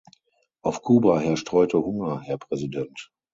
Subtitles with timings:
[0.63, 3.11] Auf Kuba herrscht heute Hunger, Herr Präsident.